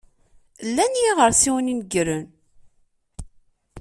[0.67, 2.25] Llan yiɣersiwen inegren.